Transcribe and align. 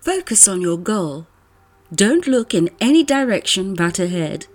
Focus 0.00 0.48
on 0.48 0.62
your 0.62 0.78
goal. 0.78 1.26
Don't 1.94 2.26
look 2.26 2.54
in 2.54 2.70
any 2.80 3.04
direction 3.04 3.74
but 3.74 3.98
ahead. 3.98 4.46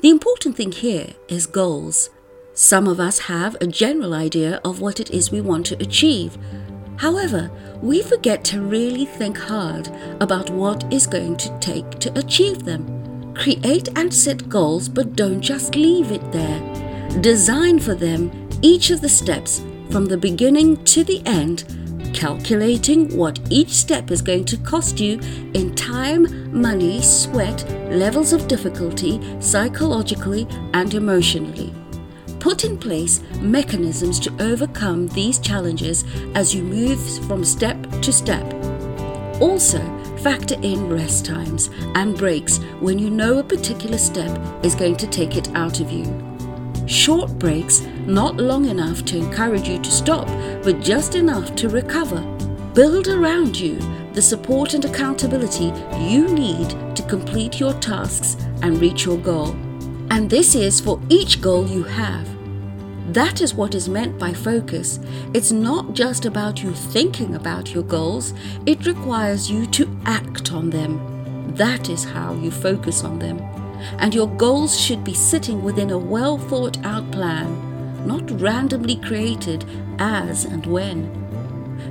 The 0.00 0.10
important 0.10 0.56
thing 0.56 0.72
here 0.72 1.14
is 1.28 1.46
goals. 1.46 2.10
Some 2.52 2.88
of 2.88 2.98
us 2.98 3.20
have 3.20 3.56
a 3.60 3.68
general 3.68 4.14
idea 4.14 4.60
of 4.64 4.80
what 4.80 4.98
it 4.98 5.10
is 5.12 5.30
we 5.30 5.40
want 5.40 5.64
to 5.66 5.80
achieve. 5.80 6.36
However, 6.96 7.52
we 7.80 8.02
forget 8.02 8.42
to 8.46 8.62
really 8.62 9.04
think 9.04 9.38
hard 9.38 9.88
about 10.20 10.50
what 10.50 10.92
is 10.92 11.06
going 11.06 11.36
to 11.36 11.56
take 11.60 11.88
to 12.00 12.18
achieve 12.18 12.64
them. 12.64 13.32
Create 13.34 13.96
and 13.96 14.12
set 14.12 14.48
goals, 14.48 14.88
but 14.88 15.14
don't 15.14 15.40
just 15.40 15.76
leave 15.76 16.10
it 16.10 16.32
there. 16.32 16.58
Design 17.20 17.78
for 17.78 17.94
them 17.94 18.32
each 18.60 18.90
of 18.90 19.00
the 19.00 19.08
steps 19.08 19.62
from 19.90 20.06
the 20.06 20.16
beginning 20.16 20.82
to 20.84 21.04
the 21.04 21.24
end, 21.26 21.85
calculating 22.16 23.14
what 23.14 23.38
each 23.50 23.68
step 23.68 24.10
is 24.10 24.22
going 24.22 24.44
to 24.46 24.56
cost 24.56 24.98
you 24.98 25.20
in 25.52 25.74
time, 25.74 26.50
money, 26.50 27.00
sweat, 27.02 27.68
levels 27.90 28.32
of 28.32 28.48
difficulty, 28.48 29.20
psychologically, 29.40 30.48
and 30.72 30.94
emotionally. 30.94 31.72
Put 32.40 32.64
in 32.64 32.78
place 32.78 33.20
mechanisms 33.40 34.18
to 34.20 34.34
overcome 34.40 35.08
these 35.08 35.38
challenges 35.38 36.04
as 36.34 36.54
you 36.54 36.62
move 36.62 36.98
from 37.26 37.44
step 37.44 37.76
to 38.00 38.12
step. 38.12 38.44
Also, 39.40 39.80
factor 40.18 40.56
in 40.62 40.88
rest 40.88 41.26
times 41.26 41.68
and 41.94 42.16
breaks 42.16 42.58
when 42.80 42.98
you 42.98 43.10
know 43.10 43.38
a 43.38 43.44
particular 43.44 43.98
step 43.98 44.64
is 44.64 44.74
going 44.74 44.96
to 44.96 45.06
take 45.06 45.36
it 45.36 45.54
out 45.54 45.80
of 45.80 45.92
you. 45.92 46.25
Short 46.86 47.36
breaks, 47.38 47.80
not 48.06 48.36
long 48.36 48.66
enough 48.66 49.04
to 49.06 49.18
encourage 49.18 49.68
you 49.68 49.78
to 49.82 49.90
stop, 49.90 50.28
but 50.62 50.80
just 50.80 51.16
enough 51.16 51.54
to 51.56 51.68
recover. 51.68 52.20
Build 52.74 53.08
around 53.08 53.58
you 53.58 53.78
the 54.12 54.22
support 54.22 54.72
and 54.72 54.84
accountability 54.84 55.72
you 55.98 56.28
need 56.28 56.70
to 56.96 57.04
complete 57.08 57.60
your 57.60 57.74
tasks 57.74 58.36
and 58.62 58.80
reach 58.80 59.04
your 59.04 59.18
goal. 59.18 59.50
And 60.10 60.30
this 60.30 60.54
is 60.54 60.80
for 60.80 61.00
each 61.08 61.40
goal 61.40 61.66
you 61.66 61.82
have. 61.82 62.26
That 63.12 63.40
is 63.40 63.54
what 63.54 63.74
is 63.74 63.88
meant 63.88 64.18
by 64.18 64.32
focus. 64.32 65.00
It's 65.34 65.52
not 65.52 65.92
just 65.92 66.24
about 66.24 66.62
you 66.62 66.72
thinking 66.72 67.34
about 67.34 67.74
your 67.74 67.82
goals, 67.82 68.32
it 68.64 68.86
requires 68.86 69.50
you 69.50 69.66
to 69.66 70.00
act 70.04 70.52
on 70.52 70.70
them. 70.70 71.54
That 71.54 71.90
is 71.90 72.04
how 72.04 72.34
you 72.34 72.50
focus 72.50 73.04
on 73.04 73.18
them. 73.18 73.38
And 73.98 74.14
your 74.14 74.28
goals 74.28 74.78
should 74.78 75.04
be 75.04 75.14
sitting 75.14 75.62
within 75.62 75.90
a 75.90 75.98
well 75.98 76.38
thought 76.38 76.84
out 76.84 77.10
plan, 77.10 78.06
not 78.06 78.30
randomly 78.40 78.96
created 78.96 79.64
as 79.98 80.44
and 80.44 80.66
when. 80.66 81.26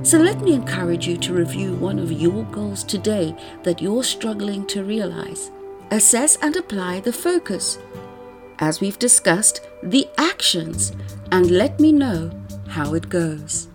So 0.04 0.18
let 0.18 0.40
me 0.40 0.54
encourage 0.54 1.06
you 1.06 1.16
to 1.18 1.34
review 1.34 1.74
one 1.74 1.98
of 1.98 2.12
your 2.12 2.44
goals 2.44 2.84
today 2.84 3.34
that 3.64 3.80
you're 3.80 4.04
struggling 4.04 4.66
to 4.68 4.84
realize. 4.84 5.50
Assess 5.90 6.36
and 6.42 6.56
apply 6.56 7.00
the 7.00 7.12
focus. 7.12 7.78
As 8.58 8.80
we've 8.80 8.98
discussed, 8.98 9.60
the 9.82 10.08
actions, 10.16 10.92
and 11.30 11.50
let 11.50 11.78
me 11.78 11.92
know 11.92 12.30
how 12.68 12.94
it 12.94 13.08
goes. 13.08 13.68